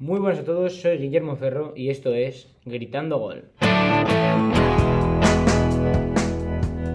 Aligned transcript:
Muy 0.00 0.20
buenas 0.20 0.38
a 0.38 0.44
todos, 0.44 0.80
soy 0.80 0.96
Guillermo 0.98 1.34
Ferro 1.34 1.72
y 1.74 1.88
esto 1.88 2.14
es 2.14 2.46
Gritando 2.64 3.18
Gol. 3.18 3.46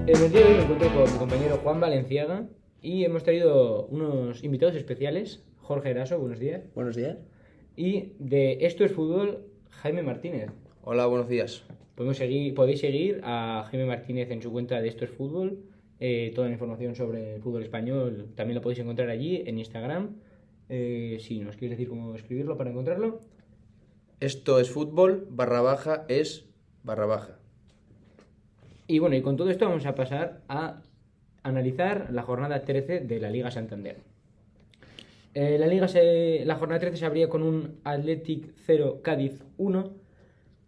En 0.07 0.15
el 0.15 0.31
día 0.31 0.39
de 0.39 0.45
hoy 0.45 0.53
me 0.55 0.61
encuentro 0.61 0.89
con 0.93 1.11
mi 1.11 1.19
compañero 1.19 1.57
Juan 1.57 1.81
Valenciaga 1.81 2.47
y 2.81 3.03
hemos 3.03 3.23
traído 3.23 3.87
unos 3.87 4.41
invitados 4.45 4.75
especiales. 4.75 5.43
Jorge 5.57 5.89
Eraso, 5.89 6.17
buenos 6.17 6.39
días. 6.39 6.61
Buenos 6.75 6.95
días. 6.95 7.17
Y 7.75 8.13
de 8.19 8.59
Esto 8.61 8.85
es 8.85 8.93
Fútbol, 8.93 9.47
Jaime 9.69 10.01
Martínez. 10.01 10.51
Hola, 10.81 11.05
buenos 11.05 11.27
días. 11.27 11.65
Podemos 11.95 12.15
seguir, 12.15 12.53
podéis 12.53 12.79
seguir 12.79 13.19
a 13.25 13.67
Jaime 13.69 13.85
Martínez 13.85 14.31
en 14.31 14.41
su 14.41 14.49
cuenta 14.49 14.79
de 14.79 14.87
Esto 14.87 15.03
es 15.03 15.11
Fútbol. 15.11 15.59
Eh, 15.99 16.31
toda 16.33 16.47
la 16.47 16.53
información 16.53 16.95
sobre 16.95 17.35
el 17.35 17.41
fútbol 17.41 17.63
español 17.63 18.29
también 18.35 18.55
lo 18.55 18.61
podéis 18.61 18.79
encontrar 18.79 19.09
allí 19.09 19.43
en 19.45 19.59
Instagram. 19.59 20.15
Eh, 20.69 21.17
si 21.21 21.39
nos 21.39 21.55
quieres 21.55 21.77
decir 21.77 21.89
cómo 21.89 22.15
escribirlo 22.15 22.57
para 22.57 22.69
encontrarlo. 22.69 23.19
Esto 24.19 24.59
es 24.59 24.69
fútbol, 24.69 25.27
barra 25.29 25.61
baja 25.61 26.05
es 26.07 26.45
barra 26.83 27.05
baja. 27.05 27.39
Y 28.87 28.99
bueno, 28.99 29.15
y 29.15 29.21
con 29.21 29.37
todo 29.37 29.49
esto 29.49 29.65
vamos 29.65 29.85
a 29.85 29.95
pasar 29.95 30.41
a 30.47 30.81
analizar 31.43 32.09
la 32.11 32.23
jornada 32.23 32.63
13 32.63 33.01
de 33.01 33.19
la 33.19 33.29
Liga 33.29 33.51
Santander. 33.51 33.97
Eh, 35.33 35.57
la, 35.57 35.67
Liga 35.67 35.87
se, 35.87 36.43
la 36.45 36.55
jornada 36.55 36.79
13 36.79 36.97
se 36.97 37.05
abría 37.05 37.27
con 37.27 37.43
un 37.43 37.79
Athletic 37.83 38.53
0 38.65 38.99
Cádiz 39.01 39.43
1, 39.57 39.93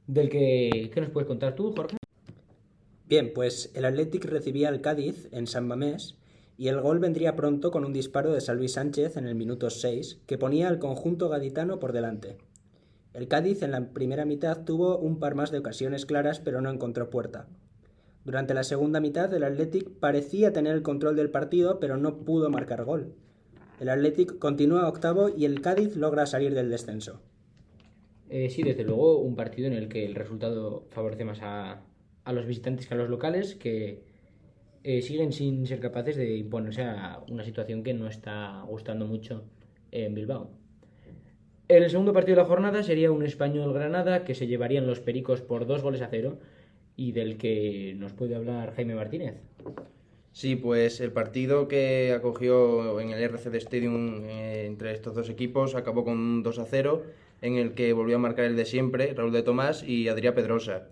del 0.08 0.30
que... 0.30 0.92
¿Qué 0.94 1.02
nos 1.02 1.10
puedes 1.12 1.28
contar 1.28 1.56
tú, 1.56 1.74
Jorge? 1.76 1.98
Bien, 3.08 3.32
pues 3.34 3.72
el 3.76 3.86
Athletic 3.86 4.26
recibía 4.26 4.70
al 4.70 4.82
Cádiz 4.82 5.30
en 5.32 5.46
San 5.46 5.68
Mamés 5.68 6.18
y 6.58 6.70
el 6.70 6.80
gol 6.80 7.00
vendría 7.00 7.36
pronto 7.36 7.72
con 7.72 7.86
un 7.86 7.94
disparo 7.94 8.32
de 8.32 8.42
Salvi 8.42 8.68
Sánchez 8.68 9.18
en 9.18 9.28
el 9.28 9.36
minuto 9.36 9.70
6 9.70 10.22
que 10.26 10.38
ponía 10.38 10.68
al 10.68 10.80
conjunto 10.80 11.30
gaditano 11.30 11.80
por 11.80 11.92
delante. 11.92 12.38
El 13.14 13.28
Cádiz 13.28 13.62
en 13.62 13.72
la 13.72 13.90
primera 13.90 14.26
mitad 14.26 14.64
tuvo 14.64 14.98
un 14.98 15.20
par 15.20 15.36
más 15.36 15.52
de 15.52 15.60
ocasiones 15.60 16.06
claras 16.06 16.40
pero 16.40 16.62
no 16.62 16.70
encontró 16.70 17.10
puerta. 17.10 17.48
Durante 18.24 18.54
la 18.54 18.64
segunda 18.64 19.00
mitad 19.00 19.34
el 19.34 19.44
Athletic 19.44 19.90
parecía 20.00 20.54
tener 20.54 20.74
el 20.74 20.82
control 20.82 21.16
del 21.16 21.30
partido 21.30 21.80
pero 21.80 21.98
no 21.98 22.20
pudo 22.20 22.50
marcar 22.50 22.86
gol. 22.86 23.14
El 23.80 23.90
Athletic 23.90 24.38
continúa 24.40 24.88
octavo 24.88 25.30
y 25.30 25.46
el 25.46 25.62
Cádiz 25.62 25.98
logra 25.98 26.26
salir 26.26 26.54
del 26.54 26.70
descenso. 26.70 27.22
Eh, 28.30 28.50
sí, 28.50 28.64
desde 28.64 28.84
luego 28.84 29.20
un 29.20 29.36
partido 29.36 29.68
en 29.68 29.74
el 29.74 29.88
que 29.88 30.06
el 30.06 30.16
resultado 30.16 30.88
favorece 30.90 31.26
más 31.26 31.42
a, 31.42 31.84
a 32.24 32.34
los 32.34 32.46
visitantes 32.46 32.88
que 32.88 32.94
a 32.94 32.98
los 32.98 33.10
locales 33.10 33.56
que 33.56 34.15
eh, 34.86 35.02
siguen 35.02 35.34
sin 35.34 35.66
ser 35.66 35.80
capaces 35.80 36.16
de 36.16 36.38
imponerse 36.38 36.84
a 36.84 37.20
una 37.28 37.44
situación 37.44 37.82
que 37.82 37.96
no 37.96 38.08
está 38.08 38.62
gustando 38.68 39.08
mucho 39.08 39.44
en 39.92 40.14
Bilbao. 40.14 40.52
El 41.68 41.90
segundo 41.90 42.14
partido 42.14 42.36
de 42.36 42.44
la 42.44 42.48
jornada 42.48 42.84
sería 42.84 43.12
un 43.12 43.24
español 43.24 43.74
Granada 43.74 44.24
que 44.24 44.36
se 44.36 44.46
llevarían 44.46 44.86
los 44.86 45.00
pericos 45.00 45.42
por 45.42 45.66
dos 45.66 45.82
goles 45.82 46.04
a 46.04 46.08
cero 46.08 46.38
y 46.96 47.14
del 47.14 47.38
que 47.38 47.96
nos 47.98 48.14
puede 48.14 48.36
hablar 48.36 48.76
Jaime 48.76 48.94
Martínez. 48.94 49.42
Sí, 50.34 50.56
pues 50.56 51.02
el 51.02 51.12
partido 51.12 51.68
que 51.68 52.14
acogió 52.16 53.00
en 53.00 53.10
el 53.10 53.24
RCD 53.24 53.56
Stadium 53.56 54.26
eh, 54.26 54.68
entre 54.68 54.92
estos 54.92 55.16
dos 55.16 55.30
equipos 55.30 55.74
acabó 55.74 56.04
con 56.04 56.20
un 56.20 56.44
2 56.44 56.60
a 56.60 56.66
0 56.66 57.02
en 57.42 57.56
el 57.56 57.74
que 57.74 57.92
volvió 57.94 58.18
a 58.18 58.20
marcar 58.20 58.46
el 58.46 58.56
de 58.56 58.66
siempre, 58.66 59.16
Raúl 59.16 59.32
de 59.32 59.42
Tomás 59.42 59.82
y 59.82 60.10
Adrián 60.10 60.36
Pedrosa. 60.36 60.90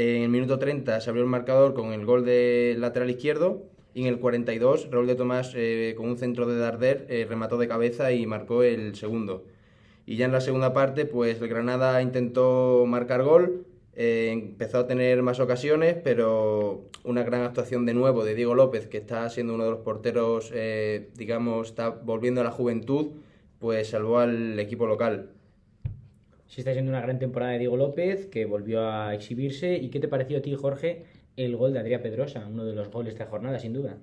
En 0.00 0.22
el 0.22 0.28
minuto 0.28 0.60
30 0.60 1.00
se 1.00 1.10
abrió 1.10 1.24
el 1.24 1.28
marcador 1.28 1.74
con 1.74 1.92
el 1.92 2.06
gol 2.06 2.24
de 2.24 2.76
lateral 2.78 3.10
izquierdo 3.10 3.64
y 3.94 4.02
en 4.02 4.06
el 4.06 4.20
42 4.20 4.92
Raúl 4.92 5.08
de 5.08 5.16
Tomás 5.16 5.54
eh, 5.56 5.94
con 5.96 6.08
un 6.08 6.16
centro 6.16 6.46
de 6.46 6.56
Darder 6.56 7.04
eh, 7.08 7.26
remató 7.28 7.58
de 7.58 7.66
cabeza 7.66 8.12
y 8.12 8.24
marcó 8.24 8.62
el 8.62 8.94
segundo. 8.94 9.44
Y 10.06 10.14
ya 10.14 10.26
en 10.26 10.30
la 10.30 10.40
segunda 10.40 10.72
parte 10.72 11.04
pues 11.04 11.42
el 11.42 11.48
Granada 11.48 12.00
intentó 12.00 12.84
marcar 12.86 13.24
gol, 13.24 13.66
eh, 13.96 14.28
empezó 14.30 14.78
a 14.78 14.86
tener 14.86 15.20
más 15.24 15.40
ocasiones, 15.40 15.96
pero 16.04 16.84
una 17.02 17.24
gran 17.24 17.42
actuación 17.42 17.84
de 17.84 17.94
nuevo 17.94 18.24
de 18.24 18.36
Diego 18.36 18.54
López, 18.54 18.86
que 18.86 18.98
está 18.98 19.28
siendo 19.30 19.56
uno 19.56 19.64
de 19.64 19.70
los 19.70 19.80
porteros, 19.80 20.52
digamos, 21.16 21.70
está 21.70 21.88
volviendo 21.88 22.40
a 22.40 22.44
la 22.44 22.52
juventud, 22.52 23.14
pues 23.58 23.88
salvó 23.88 24.20
al 24.20 24.60
equipo 24.60 24.86
local. 24.86 25.30
Sí 26.48 26.62
está 26.62 26.72
siendo 26.72 26.90
una 26.90 27.02
gran 27.02 27.18
temporada 27.18 27.52
de 27.52 27.58
Diego 27.58 27.76
López, 27.76 28.26
que 28.26 28.46
volvió 28.46 28.90
a 28.90 29.14
exhibirse. 29.14 29.76
¿Y 29.76 29.90
qué 29.90 30.00
te 30.00 30.08
pareció 30.08 30.38
a 30.38 30.40
ti, 30.42 30.54
Jorge, 30.54 31.04
el 31.36 31.56
gol 31.56 31.74
de 31.74 31.78
Adrián 31.78 32.00
Pedrosa? 32.00 32.46
Uno 32.48 32.64
de 32.64 32.72
los 32.72 32.90
goles 32.90 33.14
de 33.14 33.18
esta 33.18 33.30
jornada, 33.30 33.58
sin 33.58 33.74
duda. 33.74 33.98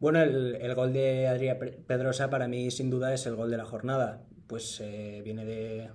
Bueno, 0.00 0.22
el, 0.22 0.56
el 0.56 0.74
gol 0.74 0.92
de 0.92 1.26
Adrián 1.26 1.58
Pedrosa 1.86 2.28
para 2.28 2.46
mí 2.46 2.70
sin 2.70 2.90
duda 2.90 3.14
es 3.14 3.26
el 3.26 3.36
gol 3.36 3.50
de 3.50 3.56
la 3.56 3.64
jornada. 3.64 4.22
Pues 4.46 4.80
eh, 4.82 5.22
viene 5.24 5.46
de, 5.46 5.88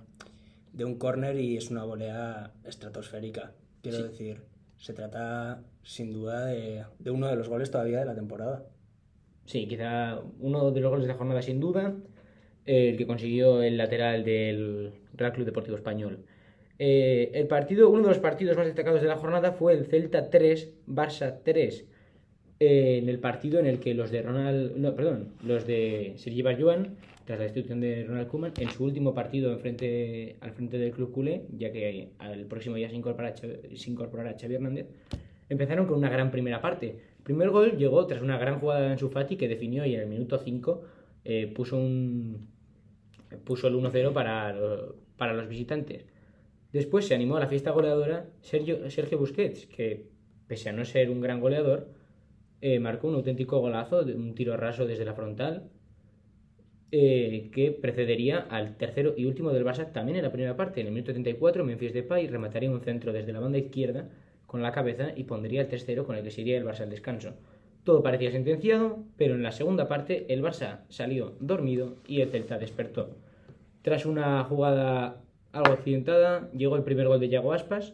de 0.72 0.84
un 0.84 0.98
córner 0.98 1.38
y 1.38 1.56
es 1.56 1.70
una 1.70 1.84
volea 1.84 2.52
estratosférica. 2.64 3.52
Quiero 3.82 3.98
sí. 3.98 4.02
decir, 4.02 4.42
se 4.78 4.94
trata 4.94 5.62
sin 5.84 6.12
duda 6.12 6.46
de, 6.46 6.84
de 6.98 7.10
uno 7.12 7.28
de 7.28 7.36
los 7.36 7.48
goles 7.48 7.70
todavía 7.70 8.00
de 8.00 8.04
la 8.04 8.16
temporada. 8.16 8.66
Sí, 9.46 9.68
quizá 9.68 10.20
uno 10.40 10.72
de 10.72 10.80
los 10.80 10.90
goles 10.90 11.06
de 11.06 11.12
la 11.12 11.18
jornada 11.18 11.40
sin 11.40 11.60
duda 11.60 11.94
el 12.66 12.96
que 12.96 13.06
consiguió 13.06 13.62
el 13.62 13.76
lateral 13.76 14.24
del 14.24 14.92
Real 15.14 15.32
Club 15.32 15.46
Deportivo 15.46 15.76
Español. 15.76 16.18
Eh, 16.78 17.30
el 17.34 17.46
partido, 17.46 17.88
uno 17.90 18.02
de 18.02 18.08
los 18.08 18.18
partidos 18.18 18.56
más 18.56 18.66
destacados 18.66 19.00
de 19.00 19.08
la 19.08 19.16
jornada 19.16 19.52
fue 19.52 19.74
el 19.74 19.86
Celta 19.86 20.30
3, 20.30 20.72
Barça 20.88 21.40
3. 21.44 21.86
Eh, 22.60 22.98
en 23.02 23.08
el 23.08 23.18
partido 23.18 23.58
en 23.58 23.66
el 23.66 23.80
que 23.80 23.94
los 23.94 24.10
de 24.10 24.22
Ronald, 24.22 24.76
no, 24.76 24.94
perdón, 24.94 25.34
los 25.44 25.66
de 25.66 26.14
Sergi 26.16 26.42
Barjuan, 26.42 26.96
tras 27.24 27.38
la 27.38 27.44
destitución 27.44 27.80
de 27.80 28.04
Ronald 28.04 28.28
Koeman, 28.28 28.52
en 28.58 28.70
su 28.70 28.84
último 28.84 29.14
partido 29.14 29.52
en 29.52 29.58
frente, 29.58 30.36
al 30.40 30.52
frente 30.52 30.78
del 30.78 30.92
club 30.92 31.12
culé, 31.12 31.42
ya 31.56 31.72
que 31.72 32.10
al 32.18 32.44
próximo 32.46 32.76
día 32.76 32.88
se 32.88 32.96
incorporará, 32.96 33.36
se 33.36 33.90
incorporará 33.90 34.36
Xavi 34.38 34.54
Hernández, 34.54 34.86
empezaron 35.48 35.86
con 35.86 35.98
una 35.98 36.10
gran 36.10 36.30
primera 36.30 36.60
parte. 36.60 36.86
El 37.18 37.24
primer 37.24 37.50
gol 37.50 37.76
llegó 37.76 38.06
tras 38.06 38.22
una 38.22 38.38
gran 38.38 38.60
jugada 38.60 38.82
de 38.82 38.86
Ansu 38.88 39.08
Fati 39.08 39.36
que 39.36 39.48
definió 39.48 39.84
y 39.84 39.94
en 39.94 40.02
el 40.02 40.06
minuto 40.08 40.38
5 40.38 40.82
eh, 41.24 41.52
puso 41.54 41.76
un, 41.76 42.48
puso 43.36 43.68
el 43.68 43.74
1-0 43.74 44.12
para, 44.12 44.54
para 45.16 45.32
los 45.32 45.48
visitantes. 45.48 46.04
Después 46.72 47.06
se 47.06 47.14
animó 47.14 47.36
a 47.36 47.40
la 47.40 47.46
fiesta 47.46 47.70
goleadora 47.70 48.26
Sergio, 48.40 48.90
Sergio 48.90 49.18
Busquets, 49.18 49.66
que 49.66 50.08
pese 50.48 50.68
a 50.68 50.72
no 50.72 50.84
ser 50.84 51.10
un 51.10 51.20
gran 51.20 51.40
goleador, 51.40 51.88
eh, 52.60 52.80
marcó 52.80 53.08
un 53.08 53.14
auténtico 53.14 53.60
golazo, 53.60 54.00
un 54.00 54.34
tiro 54.34 54.56
raso 54.56 54.86
desde 54.86 55.04
la 55.04 55.14
frontal, 55.14 55.70
eh, 56.90 57.50
que 57.52 57.72
precedería 57.72 58.38
al 58.38 58.76
tercero 58.76 59.14
y 59.16 59.24
último 59.26 59.52
del 59.52 59.64
Barça 59.64 59.92
también 59.92 60.16
en 60.16 60.24
la 60.24 60.32
primera 60.32 60.56
parte. 60.56 60.80
En 60.80 60.86
el 60.86 60.92
minuto 60.92 61.12
34, 61.12 61.64
Memphis 61.64 61.92
Depay 61.92 62.26
remataría 62.28 62.70
un 62.70 62.80
centro 62.80 63.12
desde 63.12 63.32
la 63.32 63.40
banda 63.40 63.58
izquierda 63.58 64.08
con 64.46 64.62
la 64.62 64.72
cabeza 64.72 65.12
y 65.16 65.24
pondría 65.24 65.62
el 65.62 65.68
tercero 65.68 66.06
con 66.06 66.16
el 66.16 66.22
que 66.22 66.30
se 66.30 66.42
iría 66.42 66.56
el 66.56 66.64
Barça 66.64 66.82
al 66.82 66.90
descanso. 66.90 67.34
Todo 67.84 68.02
parecía 68.02 68.30
sentenciado, 68.30 69.04
pero 69.16 69.34
en 69.34 69.42
la 69.42 69.52
segunda 69.52 69.88
parte 69.88 70.24
el 70.32 70.42
Barça 70.42 70.80
salió 70.88 71.34
dormido 71.40 71.96
y 72.06 72.20
el 72.20 72.30
Celta 72.30 72.58
despertó. 72.58 73.16
Tras 73.84 74.06
una 74.06 74.42
jugada 74.44 75.20
algo 75.52 75.74
accidentada, 75.74 76.50
llegó 76.52 76.76
el 76.76 76.84
primer 76.84 77.06
gol 77.06 77.20
de 77.20 77.28
Yago 77.28 77.52
Aspas. 77.52 77.92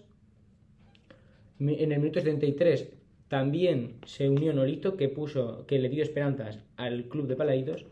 En 1.59 1.91
el 1.91 1.99
minuto 1.99 2.21
73 2.21 2.93
también 3.27 3.97
se 4.07 4.29
unió 4.29 4.53
Nolito, 4.53 4.97
que, 4.97 5.09
puso, 5.09 5.67
que 5.67 5.81
le 5.81 5.89
dio 5.89 6.05
esperanzas 6.05 6.61
al 6.77 7.07
club 7.07 7.27
de 7.27 7.35
Palaidos. 7.35 7.87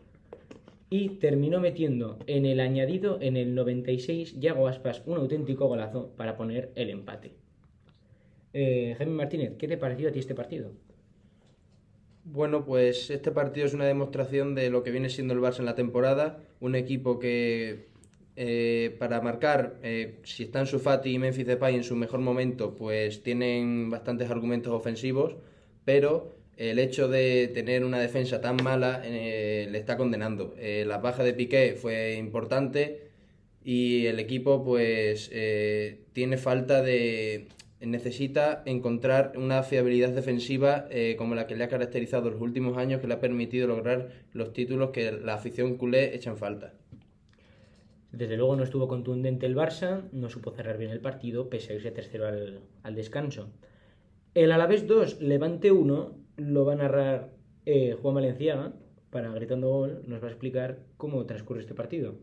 Y 0.89 1.09
terminó 1.09 1.59
metiendo 1.59 2.17
en 2.25 2.45
el 2.45 2.61
añadido, 2.61 3.17
en 3.19 3.35
el 3.35 3.53
96, 3.53 4.39
Yago 4.39 4.69
Aspas 4.69 5.03
un 5.05 5.17
auténtico 5.17 5.67
golazo 5.67 6.13
para 6.15 6.37
poner 6.37 6.71
el 6.75 6.91
empate. 6.91 7.33
Eh, 8.53 8.95
Jaime 8.97 9.11
Martínez, 9.11 9.57
¿qué 9.57 9.67
te 9.67 9.77
pareció 9.77 10.07
a 10.07 10.13
ti 10.13 10.19
este 10.19 10.35
partido? 10.35 10.71
Bueno, 12.23 12.63
pues 12.63 13.09
este 13.09 13.31
partido 13.31 13.65
es 13.65 13.73
una 13.73 13.85
demostración 13.85 14.55
de 14.55 14.69
lo 14.69 14.83
que 14.83 14.91
viene 14.91 15.09
siendo 15.09 15.33
el 15.33 15.41
Barça 15.41 15.59
en 15.59 15.65
la 15.65 15.75
temporada. 15.75 16.39
Un 16.61 16.75
equipo 16.75 17.19
que 17.19 17.88
eh, 18.41 18.95
para 18.97 19.19
marcar, 19.19 19.79
eh, 19.83 20.21
si 20.23 20.43
están 20.43 20.65
Sufati 20.65 21.09
y 21.09 21.19
Memphis 21.19 21.45
Depay 21.45 21.75
en 21.75 21.83
su 21.83 21.97
mejor 21.97 22.21
momento, 22.21 22.73
pues 22.73 23.21
tienen 23.21 23.89
bastantes 23.89 24.31
argumentos 24.31 24.71
ofensivos, 24.71 25.35
pero 25.83 26.37
el 26.55 26.79
hecho 26.79 27.09
de 27.09 27.51
tener 27.53 27.83
una 27.83 27.99
defensa 27.99 28.39
tan 28.39 28.55
mala 28.63 29.01
eh, 29.03 29.67
le 29.69 29.77
está 29.77 29.97
condenando. 29.97 30.55
La 30.57 30.99
baja 30.99 31.25
de 31.25 31.33
Piqué 31.33 31.75
fue 31.75 32.15
importante 32.15 33.09
y 33.61 34.05
el 34.05 34.19
equipo 34.19 34.63
pues 34.63 35.29
tiene 36.13 36.37
falta 36.37 36.81
de 36.81 37.49
necesita 37.81 38.63
encontrar 38.65 39.33
una 39.35 39.63
fiabilidad 39.63 40.11
defensiva 40.11 40.87
como 41.17 41.35
la 41.35 41.45
que 41.45 41.57
le 41.57 41.65
ha 41.65 41.69
caracterizado 41.69 42.29
los 42.29 42.41
últimos 42.41 42.77
años 42.77 43.01
que 43.01 43.07
le 43.07 43.15
ha 43.15 43.19
permitido 43.19 43.67
lograr 43.67 44.11
los 44.31 44.53
títulos 44.53 44.91
que 44.91 45.11
la 45.11 45.33
afición 45.33 45.75
culé 45.75 46.15
echa 46.15 46.29
en 46.29 46.37
falta. 46.37 46.73
Desde 48.11 48.37
luego 48.37 48.55
no 48.55 48.63
estuvo 48.63 48.87
contundente 48.87 49.45
el 49.45 49.55
Barça, 49.55 50.09
no 50.11 50.29
supo 50.29 50.51
cerrar 50.51 50.77
bien 50.77 50.91
el 50.91 51.01
partido, 51.01 51.49
pese 51.49 51.73
a 51.73 51.75
irse 51.75 51.91
tercero 51.91 52.27
al, 52.27 52.61
al 52.83 52.95
descanso. 52.95 53.49
El 54.33 54.51
Alavés 54.51 54.87
2, 54.87 55.21
Levante 55.21 55.71
1, 55.71 56.15
lo 56.37 56.65
va 56.65 56.73
a 56.73 56.77
narrar 56.77 57.29
eh, 57.65 57.95
Juan 58.01 58.15
Valenciaga, 58.15 58.73
para 59.09 59.31
Gritando 59.31 59.69
Gol, 59.69 60.03
nos 60.05 60.21
va 60.21 60.27
a 60.27 60.31
explicar 60.31 60.79
cómo 60.97 61.25
transcurre 61.25 61.61
este 61.61 61.73
partido. 61.73 62.15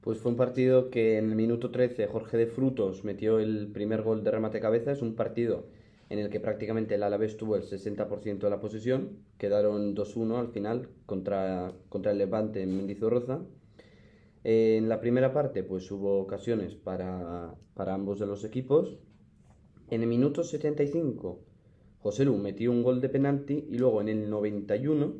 Pues 0.00 0.18
fue 0.18 0.32
un 0.32 0.36
partido 0.36 0.90
que 0.90 1.18
en 1.18 1.30
el 1.30 1.36
minuto 1.36 1.70
13 1.70 2.08
Jorge 2.08 2.36
de 2.36 2.46
Frutos 2.46 3.04
metió 3.04 3.38
el 3.38 3.68
primer 3.68 4.02
gol 4.02 4.24
de 4.24 4.32
remate 4.32 4.58
cabeza. 4.58 4.90
Es 4.90 5.02
un 5.02 5.14
partido 5.14 5.66
en 6.10 6.18
el 6.18 6.28
que 6.28 6.40
prácticamente 6.40 6.96
el 6.96 7.04
Alavés 7.04 7.36
tuvo 7.36 7.54
el 7.54 7.62
60% 7.62 8.38
de 8.38 8.50
la 8.50 8.58
posesión. 8.58 9.18
Quedaron 9.38 9.94
2-1 9.94 10.40
al 10.40 10.48
final 10.48 10.88
contra, 11.06 11.72
contra 11.88 12.10
el 12.10 12.18
Levante 12.18 12.62
en 12.62 12.76
Mendizorroza. 12.76 13.42
En 14.44 14.88
la 14.88 15.00
primera 15.00 15.32
parte 15.32 15.62
pues 15.62 15.90
hubo 15.90 16.20
ocasiones 16.20 16.74
para, 16.74 17.54
para 17.74 17.94
ambos 17.94 18.18
de 18.18 18.26
los 18.26 18.44
equipos. 18.44 18.98
En 19.90 20.02
el 20.02 20.08
minuto 20.08 20.42
75 20.42 21.40
José 22.00 22.24
Lu 22.24 22.36
metió 22.38 22.70
un 22.70 22.82
gol 22.82 23.00
de 23.00 23.08
penalti 23.08 23.66
y 23.70 23.78
luego 23.78 24.00
en 24.00 24.08
el 24.08 24.28
91 24.28 25.14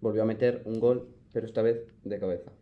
volvió 0.00 0.22
a 0.22 0.26
meter 0.26 0.62
un 0.64 0.78
gol, 0.78 1.08
pero 1.32 1.46
esta 1.46 1.62
vez 1.62 1.86
de 2.04 2.18
cabeza 2.18 2.52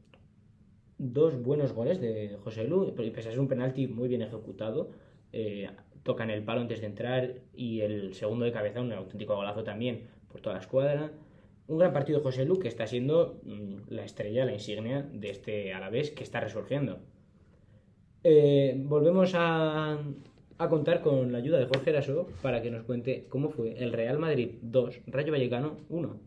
dos 0.98 1.42
buenos 1.42 1.72
goles 1.72 2.00
de 2.00 2.36
José 2.42 2.64
Lu, 2.64 2.94
pese 2.94 3.28
a 3.28 3.32
ser 3.32 3.40
un 3.40 3.48
penalti 3.48 3.86
muy 3.86 4.08
bien 4.08 4.22
ejecutado, 4.22 4.90
eh, 5.32 5.68
tocan 6.02 6.30
el 6.30 6.44
palo 6.44 6.60
antes 6.60 6.80
de 6.80 6.86
entrar 6.86 7.34
y 7.54 7.80
el 7.80 8.14
segundo 8.14 8.44
de 8.44 8.52
cabeza, 8.52 8.80
un 8.80 8.92
auténtico 8.92 9.34
golazo 9.34 9.64
también 9.64 10.08
por 10.30 10.40
toda 10.40 10.56
la 10.56 10.60
escuadra. 10.60 11.12
Un 11.66 11.78
gran 11.78 11.92
partido 11.92 12.18
de 12.18 12.24
José 12.24 12.44
Lu 12.44 12.58
que 12.58 12.68
está 12.68 12.86
siendo 12.86 13.40
mm, 13.44 13.88
la 13.88 14.04
estrella, 14.04 14.44
la 14.44 14.52
insignia 14.52 15.02
de 15.02 15.30
este 15.30 15.72
Alavés 15.72 16.10
que 16.10 16.22
está 16.22 16.40
resurgiendo. 16.40 16.98
Eh, 18.22 18.74
volvemos 18.78 19.34
a, 19.34 19.98
a, 20.58 20.68
contar 20.68 21.02
con 21.02 21.32
la 21.32 21.38
ayuda 21.38 21.58
de 21.58 21.66
Jorge 21.66 21.90
Eraso 21.90 22.28
para 22.42 22.62
que 22.62 22.70
nos 22.70 22.84
cuente 22.84 23.26
cómo 23.28 23.50
fue 23.50 23.74
el 23.82 23.92
Real 23.92 24.18
Madrid 24.18 24.52
2, 24.62 25.00
Rayo 25.06 25.32
Vallecano 25.32 25.76
1. 25.88 26.20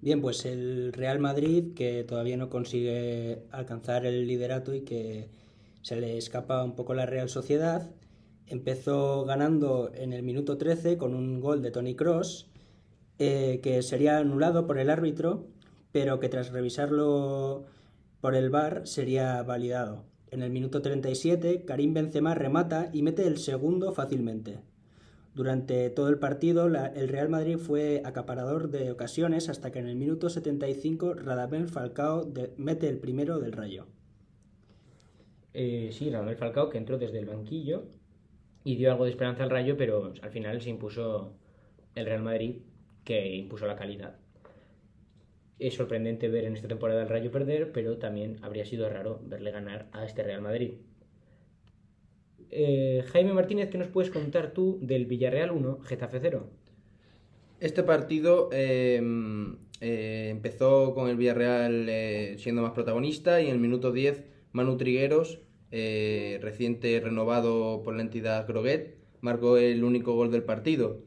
Bien, 0.00 0.20
pues 0.20 0.44
el 0.44 0.92
Real 0.92 1.18
Madrid, 1.18 1.74
que 1.74 2.04
todavía 2.04 2.36
no 2.36 2.48
consigue 2.48 3.42
alcanzar 3.50 4.06
el 4.06 4.26
liderato 4.26 4.74
y 4.74 4.82
que 4.82 5.28
se 5.82 5.96
le 5.96 6.18
escapa 6.18 6.62
un 6.62 6.76
poco 6.76 6.94
la 6.94 7.06
Real 7.06 7.28
Sociedad, 7.28 7.90
empezó 8.46 9.24
ganando 9.24 9.90
en 9.94 10.12
el 10.12 10.22
minuto 10.22 10.58
13 10.58 10.98
con 10.98 11.14
un 11.14 11.40
gol 11.40 11.62
de 11.62 11.70
Tony 11.70 11.94
Cross, 11.94 12.48
eh, 13.18 13.60
que 13.62 13.82
sería 13.82 14.18
anulado 14.18 14.66
por 14.66 14.78
el 14.78 14.90
árbitro, 14.90 15.46
pero 15.92 16.20
que 16.20 16.28
tras 16.28 16.52
revisarlo 16.52 17.64
por 18.20 18.34
el 18.34 18.50
VAR 18.50 18.86
sería 18.86 19.42
validado. 19.42 20.04
En 20.30 20.42
el 20.42 20.50
minuto 20.50 20.82
37, 20.82 21.64
Karim 21.64 21.94
Benzema 21.94 22.34
remata 22.34 22.90
y 22.92 23.02
mete 23.02 23.26
el 23.26 23.38
segundo 23.38 23.92
fácilmente. 23.92 24.58
Durante 25.34 25.90
todo 25.90 26.08
el 26.08 26.18
partido, 26.18 26.66
el 26.66 27.08
Real 27.08 27.28
Madrid 27.28 27.58
fue 27.58 28.02
acaparador 28.04 28.70
de 28.70 28.90
ocasiones 28.90 29.48
hasta 29.48 29.70
que 29.70 29.78
en 29.78 29.86
el 29.86 29.96
minuto 29.96 30.30
75 30.30 31.14
Radamel 31.14 31.68
Falcao 31.68 32.26
mete 32.56 32.88
el 32.88 32.98
primero 32.98 33.38
del 33.38 33.52
Rayo. 33.52 33.86
Eh, 35.52 35.90
sí, 35.92 36.10
Radamel 36.10 36.36
Falcao 36.36 36.70
que 36.70 36.78
entró 36.78 36.98
desde 36.98 37.18
el 37.18 37.26
banquillo 37.26 37.84
y 38.64 38.76
dio 38.76 38.90
algo 38.90 39.04
de 39.04 39.10
esperanza 39.10 39.42
al 39.44 39.50
Rayo, 39.50 39.76
pero 39.76 40.12
al 40.22 40.30
final 40.30 40.60
se 40.60 40.70
impuso 40.70 41.34
el 41.94 42.06
Real 42.06 42.22
Madrid, 42.22 42.56
que 43.06 43.34
impuso 43.36 43.66
la 43.66 43.76
calidad. 43.76 44.16
Es 45.58 45.74
sorprendente 45.74 46.28
ver 46.28 46.44
en 46.44 46.54
esta 46.54 46.68
temporada 46.68 47.00
al 47.00 47.08
Rayo 47.08 47.30
perder, 47.30 47.72
pero 47.72 47.96
también 47.96 48.36
habría 48.42 48.66
sido 48.66 48.90
raro 48.90 49.22
verle 49.24 49.52
ganar 49.52 49.88
a 49.92 50.04
este 50.04 50.22
Real 50.22 50.42
Madrid. 50.42 50.74
Eh, 52.50 53.04
Jaime 53.12 53.32
Martínez, 53.32 53.70
¿qué 53.70 53.78
nos 53.78 53.88
puedes 53.88 54.10
contar 54.10 54.52
tú 54.52 54.78
del 54.82 55.06
Villarreal 55.06 55.52
1, 55.52 55.80
Getafe 55.82 56.18
0? 56.20 56.50
Este 57.60 57.82
partido 57.84 58.50
em, 58.52 59.56
eh, 59.80 60.28
empezó 60.30 60.92
con 60.92 61.08
el 61.08 61.16
Villarreal 61.16 61.88
eh, 61.88 62.34
siendo 62.38 62.60
más 62.60 62.72
protagonista 62.72 63.40
y 63.40 63.46
en 63.46 63.52
el 63.52 63.58
minuto 63.58 63.92
10 63.92 64.24
Manu 64.52 64.76
Trigueros, 64.76 65.40
reciente 65.70 67.00
renovado 67.00 67.82
por 67.82 67.94
la 67.94 68.02
entidad 68.02 68.46
Groguet, 68.46 68.96
marcó 69.20 69.58
el 69.58 69.84
único 69.84 70.14
gol 70.14 70.30
del 70.30 70.42
partido. 70.42 71.05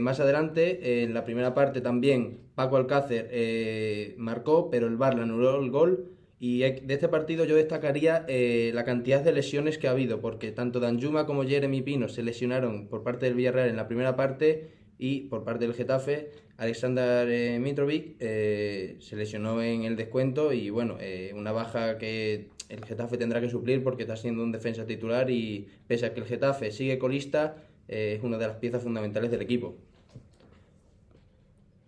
Más 0.00 0.20
adelante, 0.20 1.02
en 1.02 1.14
la 1.14 1.24
primera 1.24 1.54
parte 1.54 1.80
también, 1.80 2.38
Paco 2.54 2.76
Alcácer 2.76 4.14
marcó, 4.16 4.70
pero 4.70 4.86
el 4.86 4.96
VAR 4.96 5.14
le 5.14 5.22
anuló 5.22 5.60
el 5.60 5.70
gol. 5.70 6.14
Y 6.46 6.58
de 6.58 6.94
este 6.94 7.08
partido 7.08 7.46
yo 7.46 7.56
destacaría 7.56 8.26
eh, 8.28 8.70
la 8.74 8.84
cantidad 8.84 9.22
de 9.22 9.32
lesiones 9.32 9.78
que 9.78 9.88
ha 9.88 9.92
habido, 9.92 10.20
porque 10.20 10.52
tanto 10.52 10.78
Danjuma 10.78 11.24
como 11.24 11.44
Jeremy 11.44 11.80
Pino 11.80 12.06
se 12.10 12.22
lesionaron 12.22 12.88
por 12.88 13.02
parte 13.02 13.24
del 13.24 13.34
Villarreal 13.34 13.70
en 13.70 13.76
la 13.76 13.86
primera 13.86 14.14
parte 14.14 14.68
y 14.98 15.22
por 15.22 15.42
parte 15.44 15.64
del 15.64 15.74
Getafe, 15.74 16.32
Alexander 16.58 17.26
eh, 17.30 17.58
Mitrovic 17.60 18.16
eh, 18.20 18.96
se 19.00 19.16
lesionó 19.16 19.62
en 19.62 19.84
el 19.84 19.96
descuento 19.96 20.52
y 20.52 20.68
bueno, 20.68 20.98
una 21.34 21.52
baja 21.52 21.96
que 21.96 22.48
el 22.68 22.84
Getafe 22.84 23.16
tendrá 23.16 23.40
que 23.40 23.48
suplir 23.48 23.82
porque 23.82 24.02
está 24.02 24.16
siendo 24.16 24.42
un 24.42 24.52
defensa 24.52 24.84
titular 24.84 25.30
y 25.30 25.68
pese 25.86 26.04
a 26.04 26.12
que 26.12 26.20
el 26.20 26.26
Getafe 26.26 26.72
sigue 26.72 26.98
colista, 26.98 27.56
es 27.88 28.22
una 28.22 28.38
de 28.38 28.46
las 28.46 28.56
piezas 28.56 28.82
fundamentales 28.82 29.30
del 29.30 29.42
equipo. 29.42 29.76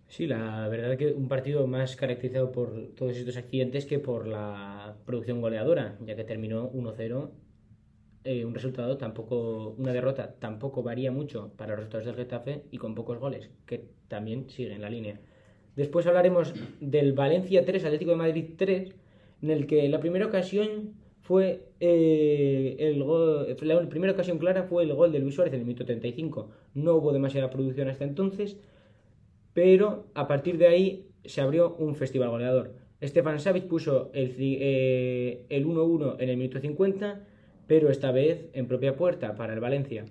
Sí, 0.07 0.25
la 0.25 0.67
verdad 0.69 0.97
que 0.97 1.11
un 1.11 1.27
partido 1.27 1.67
más 1.67 1.95
caracterizado 1.95 2.51
por 2.51 2.95
todos 2.95 3.17
estos 3.17 3.37
accidentes 3.37 3.85
que 3.85 3.99
por 3.99 4.25
la 4.27 4.95
producción 5.05 5.41
goleadora, 5.41 5.97
ya 6.05 6.15
que 6.15 6.23
terminó 6.23 6.71
1-0. 6.71 7.29
Eh, 8.23 8.45
un 8.45 8.53
resultado 8.53 8.97
tampoco, 8.97 9.75
una 9.77 9.93
derrota 9.93 10.33
tampoco 10.39 10.81
varía 10.81 11.11
mucho 11.11 11.51
para 11.55 11.71
los 11.71 11.79
resultados 11.79 12.05
del 12.07 12.15
Getafe 12.15 12.63
y 12.71 12.77
con 12.77 12.95
pocos 12.95 13.19
goles, 13.19 13.49
que 13.65 13.85
también 14.07 14.49
sigue 14.49 14.73
en 14.73 14.81
la 14.81 14.89
línea. 14.89 15.19
Después 15.75 16.07
hablaremos 16.07 16.53
del 16.79 17.13
Valencia 17.13 17.63
3, 17.63 17.85
Atlético 17.85 18.11
de 18.11 18.17
Madrid 18.17 18.45
3, 18.57 18.95
en 19.43 19.51
el 19.51 19.67
que 19.67 19.87
la 19.87 19.99
primera 19.99 20.25
ocasión 20.25 20.93
fue 21.21 21.66
eh, 21.79 22.75
el 22.79 23.03
gol, 23.03 23.55
la 23.61 23.89
primera 23.89 24.13
ocasión 24.13 24.37
clara 24.37 24.63
fue 24.63 24.83
el 24.83 24.93
gol 24.93 25.11
de 25.11 25.19
Luis 25.19 25.35
Suárez 25.35 25.53
en 25.53 25.61
el 25.61 25.65
minuto 25.65 25.85
35. 25.85 26.49
No 26.73 26.95
hubo 26.95 27.13
demasiada 27.13 27.49
producción 27.49 27.89
hasta 27.89 28.03
entonces 28.03 28.57
pero 29.57 30.05
a 30.13 30.27
partir 30.27 30.59
de 30.59 30.67
ahí 30.67 31.07
se 31.25 31.41
abrió 31.41 31.75
un 31.79 31.95
festival 31.95 32.29
goleador. 32.29 32.75
Stefan 33.01 33.39
Savic 33.39 33.63
puso 33.63 34.11
el, 34.13 34.37
1-1 34.37 35.49
eh, 35.49 36.15
en 36.19 36.29
el 36.29 36.37
minuto 36.37 36.59
50, 36.59 37.25
pero 37.65 37.89
esta 37.89 38.11
vez 38.11 38.51
en 38.53 38.67
propia 38.67 38.95
puerta 38.95 39.33
para 39.33 39.55
el 39.55 39.59
Valencia. 39.59 40.05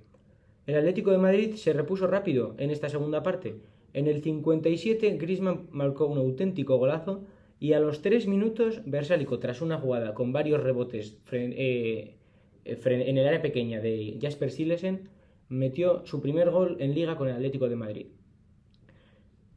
El 0.67 0.75
Atlético 0.75 1.13
de 1.13 1.19
Madrid 1.19 1.55
se 1.55 1.73
repuso 1.73 2.09
rápido 2.09 2.57
en 2.59 2.71
esta 2.71 2.89
segunda 2.89 3.23
parte. 3.23 3.55
En 3.93 4.09
el 4.09 4.21
57 4.21 5.17
Griezmann 5.17 5.69
marcó 5.71 6.07
un 6.07 6.19
auténtico 6.19 6.77
golazo 6.77 7.23
y 7.59 7.73
a 7.73 7.81
los 7.81 8.03
3 8.03 8.27
minutos 8.27 8.83
Bersálico, 8.85 9.39
tras 9.39 9.63
una 9.63 9.79
jugada 9.79 10.15
con 10.15 10.33
varios 10.33 10.63
rebotes 10.63 11.17
eh, 11.33 12.17
en 12.65 13.19
el 13.19 13.27
área 13.27 13.43
pequeña 13.43 13.81
de 13.81 14.19
Jasper 14.21 14.51
Silesen, 14.51 15.09
metió 15.49 16.05
su 16.07 16.21
primer 16.21 16.51
gol 16.51 16.77
en 16.81 16.95
liga 16.95 17.17
con 17.17 17.29
el 17.29 17.35
Atlético 17.35 17.69
de 17.69 17.77
Madrid. 17.77 18.07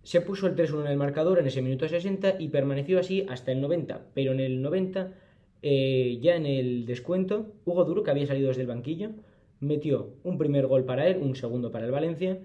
Se 0.04 0.22
puso 0.22 0.48
el 0.48 0.56
3-1 0.56 0.82
en 0.86 0.92
el 0.92 0.98
marcador 0.98 1.40
en 1.40 1.48
ese 1.48 1.62
minuto 1.62 1.88
60 1.88 2.36
y 2.40 2.48
permaneció 2.50 3.00
así 3.00 3.26
hasta 3.28 3.52
el 3.52 3.62
90, 3.62 4.08
pero 4.14 4.32
en 4.32 4.40
el 4.40 4.62
90, 4.62 5.14
eh, 5.62 6.20
ya 6.22 6.36
en 6.36 6.46
el 6.46 6.86
descuento, 6.86 7.54
Hugo 7.66 7.84
Duro, 7.84 8.04
que 8.04 8.12
había 8.12 8.26
salido 8.26 8.48
desde 8.48 8.62
el 8.62 8.68
banquillo, 8.68 9.12
metió 9.60 10.14
un 10.24 10.38
primer 10.38 10.68
gol 10.68 10.86
para 10.86 11.08
él, 11.08 11.18
un 11.22 11.36
segundo 11.36 11.72
para 11.72 11.86
el 11.86 11.92
Valencia, 11.92 12.40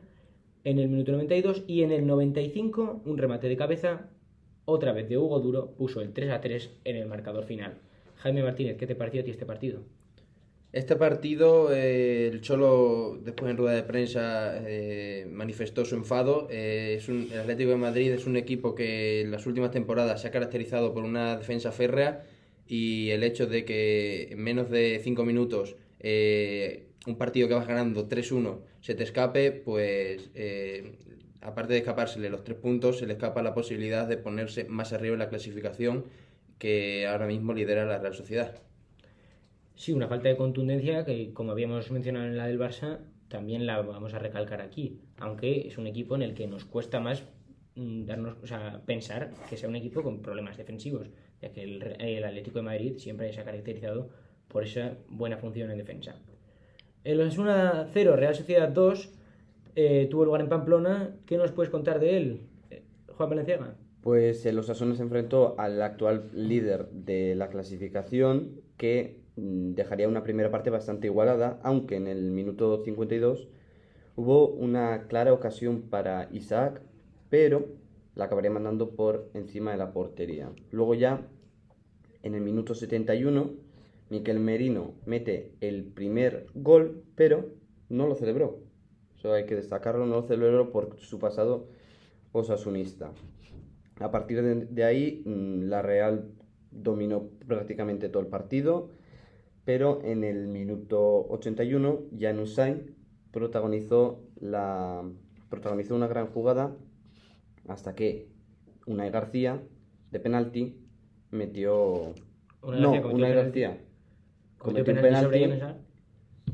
en 0.65 0.79
el 0.79 0.89
minuto 0.89 1.13
92 1.13 1.65
y 1.67 1.83
en 1.83 1.93
el 1.93 2.07
95 2.07 3.03
un 3.05 3.19
remate 3.19 3.49
de 3.49 3.57
cabeza, 3.57 4.09
otra 4.65 4.93
vez 4.93 5.09
de 5.09 5.19
Hugo 5.19 5.41
Duro, 5.41 5.73
puso 5.77 6.01
el 6.01 6.13
3-3 6.13 6.71
en 6.85 6.97
el 6.97 7.07
marcador 7.07 7.45
final. 7.45 7.79
Jaime 8.17 8.43
Martínez, 8.43 8.77
¿qué 8.77 8.87
te 8.87 8.95
pareció 8.95 9.21
a 9.21 9.25
ti 9.25 9.31
este 9.31 9.47
partido? 9.47 9.83
Este 10.75 10.97
partido, 10.97 11.73
eh, 11.73 12.27
el 12.27 12.41
Cholo, 12.41 13.17
después 13.23 13.49
en 13.49 13.57
rueda 13.57 13.77
de 13.77 13.85
prensa, 13.85 14.55
eh, 14.67 15.25
manifestó 15.31 15.85
su 15.85 15.95
enfado. 15.95 16.49
Eh, 16.51 17.01
el 17.07 17.39
Atlético 17.39 17.71
de 17.71 17.77
Madrid 17.77 18.11
es 18.11 18.27
un 18.27 18.37
equipo 18.37 18.75
que 18.75 19.21
en 19.21 19.31
las 19.31 19.47
últimas 19.47 19.71
temporadas 19.71 20.23
se 20.23 20.27
ha 20.27 20.31
caracterizado 20.33 20.93
por 20.93 21.05
una 21.05 21.37
defensa 21.37 21.71
férrea 21.71 22.25
y 22.67 23.11
el 23.11 23.23
hecho 23.23 23.47
de 23.47 23.65
que 23.65 24.33
en 24.33 24.41
menos 24.41 24.69
de 24.69 25.01
5 25.05 25.25
minutos 25.25 25.77
un 27.07 27.17
partido 27.19 27.47
que 27.47 27.55
vas 27.55 27.69
ganando 27.69 28.09
3-1 28.09 28.59
se 28.81 28.95
te 28.97 29.05
escape, 29.05 29.53
pues 29.53 30.31
aparte 31.45 31.75
de 31.75 31.81
escapársele 31.81 32.31
los 32.31 32.43
tres 32.43 32.59
puntos, 32.59 32.99
se 32.99 33.07
le 33.07 33.13
escapa 33.13 33.43
la 33.43 33.55
posibilidad 33.55 34.09
de 34.09 34.17
ponerse 34.17 34.65
más 34.65 34.93
arriba 34.93 35.13
en 35.13 35.21
la 35.21 35.29
clasificación 35.29 36.05
que 36.59 37.07
ahora 37.07 37.27
mismo 37.27 37.53
lidera 37.53 37.85
la 37.85 37.99
Real 37.99 38.15
Sociedad. 38.15 38.55
Sí, 39.75 39.93
una 39.93 40.09
falta 40.09 40.29
de 40.29 40.37
contundencia 40.37 41.05
que, 41.05 41.33
como 41.33 41.53
habíamos 41.53 41.91
mencionado 41.91 42.27
en 42.27 42.37
la 42.37 42.47
del 42.47 42.59
Barça, 42.59 43.01
también 43.29 43.67
la 43.67 43.83
vamos 43.83 44.15
a 44.15 44.19
recalcar 44.19 44.63
aquí, 44.63 45.01
aunque 45.19 45.67
es 45.67 45.77
un 45.79 45.87
equipo 45.87 46.15
en 46.15 46.23
el 46.23 46.35
que 46.35 46.47
nos 46.47 46.65
cuesta 46.65 47.01
más 47.01 47.25
mm, 47.75 48.05
darnos, 48.05 48.37
o 48.43 48.47
sea, 48.47 48.81
pensar 48.87 49.33
que 49.51 49.57
sea 49.57 49.69
un 49.69 49.77
equipo 49.77 50.03
con 50.03 50.23
problemas 50.23 50.57
defensivos, 50.57 51.09
ya 51.43 51.53
que 51.53 51.63
el, 51.65 52.25
Atlético 52.25 52.61
de 52.61 52.65
Madrid 52.65 52.99
siempre 52.99 53.33
se 53.33 53.41
ha 53.41 53.45
caracterizado 53.45 54.11
por 54.49 54.65
esa 54.65 54.97
buena 55.09 55.37
función 55.37 55.71
en 55.71 55.79
defensa. 55.79 56.17
El 57.03 57.21
Osasuna 57.21 57.89
0, 57.93 58.17
Real 58.17 58.35
Sociedad 58.35 58.69
2, 58.69 59.13
eh, 59.75 60.09
tuvo 60.11 60.25
lugar 60.25 60.41
en 60.41 60.49
Pamplona. 60.49 61.17
¿Qué 61.27 61.37
nos 61.37 61.53
puedes 61.53 61.71
contar 61.71 62.01
de 62.01 62.17
él, 62.17 62.47
eh, 62.71 62.83
Juan 63.17 63.31
Valenciaga? 63.31 63.77
Pues 64.03 64.45
el 64.47 64.59
Osasuna 64.59 64.95
se 64.95 65.03
enfrentó 65.03 65.55
al 65.59 65.81
actual 65.81 66.31
líder 66.35 66.91
de 66.91 67.35
la 67.35 67.49
clasificación 67.49 68.61
que 68.77 69.21
mm, 69.37 69.73
dejaría 69.75 70.09
una 70.09 70.23
primera 70.23 70.51
parte 70.51 70.71
bastante 70.71 71.07
igualada, 71.07 71.59
aunque 71.63 71.97
en 71.97 72.07
el 72.07 72.31
minuto 72.31 72.83
52 72.85 73.49
hubo 74.17 74.49
una 74.49 75.07
clara 75.09 75.33
ocasión 75.33 75.83
para 75.83 76.29
Isaac, 76.33 76.83
pero 77.31 77.67
la 78.15 78.27
acabaría 78.27 78.51
mandando 78.51 78.91
por 78.91 79.31
encima 79.35 79.73
de 79.73 79.79
la 79.79 79.93
portería. 79.93 80.51
Luego 80.71 80.95
ya, 80.95 81.27
en 82.23 82.35
el 82.35 82.43
minuto 82.43 82.75
71, 82.75 83.51
Miquel 84.11 84.39
Merino 84.39 84.93
mete 85.07 85.53
el 85.61 85.85
primer 85.85 86.47
gol, 86.55 87.03
pero 87.17 87.47
no 87.89 88.07
lo 88.07 88.15
celebró. 88.15 88.64
Eso 89.25 89.33
hay 89.33 89.47
que 89.47 89.57
destacarlo, 89.57 90.05
no 90.05 90.17
lo 90.17 90.23
celebró 90.25 90.71
por 90.71 90.99
su 90.99 91.19
pasado 91.19 91.67
osasunista. 92.33 93.11
A 93.99 94.11
partir 94.11 94.43
de, 94.43 94.67
de 94.67 94.85
ahí, 94.85 95.23
mm, 95.25 95.63
la 95.63 95.81
Real 95.81 96.29
dominó 96.71 97.31
prácticamente 97.49 98.11
todo 98.11 98.23
el 98.23 98.29
partido, 98.29 98.91
pero 99.65 100.03
en 100.03 100.25
el 100.25 100.49
minuto 100.49 101.27
81, 101.31 102.03
Janus 102.21 102.55
Sain 102.55 102.97
protagonizó, 103.31 104.21
la, 104.41 105.03
protagonizó 105.49 105.97
una 105.97 106.07
gran 106.07 106.27
jugada 106.27 106.77
hasta 107.67 107.95
que 107.95 108.29
Unai 108.87 109.11
García, 109.11 109.63
de 110.11 110.21
penalti, 110.21 110.77
metió... 111.31 112.13
No, 112.63 112.91
Unai. 112.91 113.33
García 113.33 113.79
Cometió 114.59 114.93
un 114.93 115.01
penalti 115.01 115.45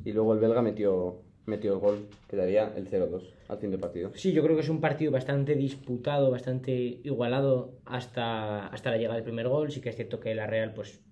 y 0.04 0.12
luego 0.12 0.34
el 0.34 0.38
belga 0.38 0.62
metió, 0.62 1.22
metió 1.50 1.74
el 1.74 1.78
gol, 1.80 2.08
que 2.28 2.36
daría 2.36 2.72
el 2.76 2.88
0-2 2.88 3.22
al 3.48 3.58
fin 3.58 3.70
del 3.70 3.80
partido. 3.80 4.12
Sí, 4.14 4.32
yo 4.32 4.42
creo 4.42 4.56
que 4.56 4.62
es 4.62 4.68
un 4.68 4.80
partido 4.80 5.12
bastante 5.12 5.54
disputado, 5.54 6.30
bastante 6.30 6.72
igualado 6.72 7.74
hasta, 7.84 8.68
hasta 8.68 8.90
la 8.90 8.96
llegada 8.96 9.16
del 9.16 9.24
primer 9.24 9.48
gol. 9.48 9.70
Sí 9.70 9.80
que 9.80 9.90
es 9.90 9.96
cierto 9.96 10.20
que 10.20 10.34
la 10.34 10.46
Real 10.46 10.72
pues 10.72 11.02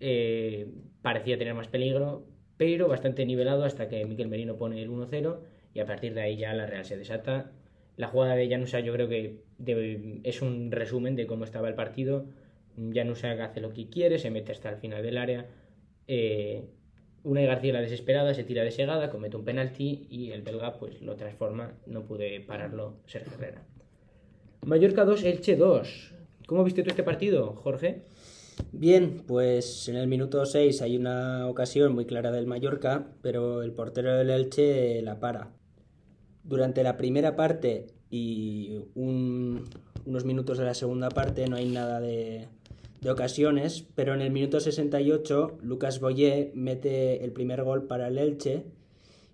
eh, 0.00 0.72
parecía 1.02 1.36
tener 1.36 1.54
más 1.54 1.68
peligro, 1.68 2.24
pero 2.56 2.88
bastante 2.88 3.26
nivelado 3.26 3.64
hasta 3.64 3.88
que 3.88 4.04
Miquel 4.06 4.28
Merino 4.28 4.56
pone 4.56 4.80
el 4.82 4.90
1-0 4.90 5.40
y 5.74 5.80
a 5.80 5.86
partir 5.86 6.14
de 6.14 6.22
ahí 6.22 6.36
ya 6.36 6.54
la 6.54 6.66
Real 6.66 6.84
se 6.84 6.96
desata. 6.96 7.52
La 7.96 8.08
jugada 8.08 8.36
de 8.36 8.48
Janusa 8.48 8.80
yo 8.80 8.92
creo 8.92 9.08
que 9.08 9.42
es 10.22 10.40
un 10.40 10.70
resumen 10.70 11.16
de 11.16 11.26
cómo 11.26 11.44
estaba 11.44 11.68
el 11.68 11.74
partido. 11.74 12.26
Janusa 12.92 13.32
hace 13.44 13.60
lo 13.60 13.72
que 13.72 13.88
quiere, 13.88 14.18
se 14.18 14.30
mete 14.30 14.52
hasta 14.52 14.70
el 14.70 14.76
final 14.76 15.02
del 15.02 15.18
área. 15.18 15.46
Eh, 16.06 16.64
Unai 17.24 17.46
García 17.46 17.72
la 17.72 17.80
desesperada 17.80 18.32
se 18.34 18.44
tira 18.44 18.62
de 18.64 18.70
segada, 18.70 19.10
comete 19.10 19.36
un 19.36 19.44
penalti 19.44 20.06
y 20.10 20.30
el 20.30 20.42
belga 20.42 20.78
pues 20.78 21.02
lo 21.02 21.16
transforma, 21.16 21.72
no 21.86 22.02
pude 22.04 22.40
pararlo 22.40 22.96
Sergio 23.06 23.32
Herrera. 23.34 23.62
Mallorca 24.64 25.04
2, 25.04 25.24
Elche 25.24 25.56
2. 25.56 26.14
¿Cómo 26.46 26.64
viste 26.64 26.82
tú 26.82 26.90
este 26.90 27.02
partido, 27.02 27.54
Jorge? 27.54 28.02
Bien, 28.72 29.22
pues 29.26 29.88
en 29.88 29.96
el 29.96 30.08
minuto 30.08 30.44
6 30.46 30.82
hay 30.82 30.96
una 30.96 31.46
ocasión 31.48 31.94
muy 31.94 32.06
clara 32.06 32.30
del 32.30 32.46
Mallorca, 32.46 33.06
pero 33.22 33.62
el 33.62 33.72
portero 33.72 34.16
del 34.16 34.30
Elche 34.30 35.00
la 35.02 35.20
para. 35.20 35.52
Durante 36.44 36.82
la 36.82 36.96
primera 36.96 37.36
parte 37.36 37.88
y 38.10 38.78
un- 38.94 39.68
unos 40.06 40.24
minutos 40.24 40.56
de 40.58 40.64
la 40.64 40.74
segunda 40.74 41.10
parte 41.10 41.46
no 41.48 41.56
hay 41.56 41.68
nada 41.68 42.00
de, 42.00 42.48
de 43.00 43.10
ocasiones, 43.10 43.86
pero 43.94 44.14
en 44.14 44.20
el 44.22 44.30
minuto 44.32 44.58
68 44.60 45.58
Lucas 45.62 46.00
Boyé 46.00 46.50
mete 46.54 47.24
el 47.24 47.32
primer 47.32 47.62
gol 47.62 47.86
para 47.86 48.08
el 48.08 48.18
Elche 48.18 48.64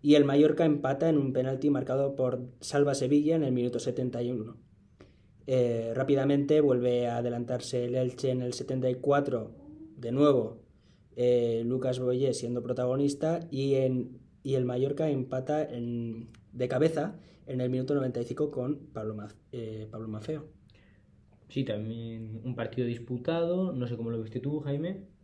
y 0.02 0.16
el 0.16 0.24
Mallorca 0.24 0.64
empata 0.66 1.08
en 1.08 1.16
un 1.16 1.32
penalti 1.32 1.70
marcado 1.70 2.14
por 2.14 2.42
Salva 2.60 2.94
Sevilla 2.94 3.36
en 3.36 3.42
el 3.44 3.52
minuto 3.52 3.78
71. 3.78 4.56
Eh, 5.46 5.92
rápidamente 5.94 6.60
vuelve 6.60 7.06
a 7.06 7.18
adelantarse 7.18 7.84
el 7.84 7.94
Elche 7.94 8.30
en 8.30 8.42
el 8.42 8.52
74, 8.54 9.50
de 9.96 10.12
nuevo 10.12 10.58
eh, 11.16 11.62
Lucas 11.64 12.00
Boyé 12.00 12.34
siendo 12.34 12.62
protagonista 12.62 13.40
y, 13.50 13.74
en, 13.76 14.18
y 14.42 14.54
el 14.54 14.64
Mallorca 14.64 15.08
empata 15.08 15.62
en- 15.62 16.28
de 16.52 16.68
cabeza 16.68 17.16
en 17.46 17.60
el 17.60 17.70
minuto 17.70 17.94
95 17.94 18.50
con 18.50 18.76
Pablo, 18.92 19.14
Ma- 19.14 19.34
eh, 19.52 19.86
Pablo 19.90 20.08
Mafeo. 20.08 20.46
Sí, 21.48 21.64
también 21.64 22.40
un 22.44 22.54
partido 22.54 22.86
disputado. 22.86 23.72
No 23.72 23.86
sé 23.86 23.96
cómo 23.96 24.10
lo 24.10 24.22
viste 24.22 24.40
tú, 24.40 24.60
Jaime. 24.60 25.14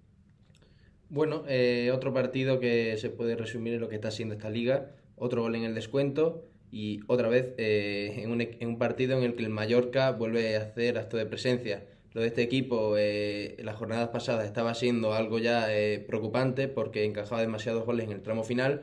Bueno, 1.10 1.42
eh, 1.48 1.90
otro 1.92 2.14
partido 2.14 2.60
que 2.60 2.96
se 2.96 3.10
puede 3.10 3.34
resumir 3.34 3.74
en 3.74 3.80
lo 3.80 3.88
que 3.88 3.96
está 3.96 4.12
siendo 4.12 4.34
esta 4.34 4.48
liga, 4.48 4.92
otro 5.16 5.42
gol 5.42 5.56
en 5.56 5.64
el 5.64 5.74
descuento 5.74 6.46
y 6.70 7.00
otra 7.08 7.28
vez 7.28 7.52
eh, 7.58 8.22
en, 8.22 8.30
un, 8.68 8.78
partido 8.78 9.18
en 9.18 9.24
el 9.24 9.34
que 9.34 9.42
el 9.42 9.50
Mallorca 9.50 10.12
vuelve 10.12 10.56
a 10.56 10.60
hacer 10.60 10.98
acto 10.98 11.16
de 11.16 11.26
presencia. 11.26 11.84
Lo 12.12 12.20
de 12.20 12.28
este 12.28 12.42
equipo 12.42 12.94
eh, 12.96 13.56
las 13.64 13.74
jornadas 13.74 14.10
pasadas 14.10 14.46
estaba 14.46 14.72
siendo 14.74 15.12
algo 15.12 15.40
ya 15.40 15.66
preocupante 16.06 16.68
porque 16.68 17.04
encajaba 17.04 17.40
demasiados 17.40 17.84
goles 17.84 18.06
en 18.06 18.12
el 18.12 18.22
tramo 18.22 18.44
final, 18.44 18.82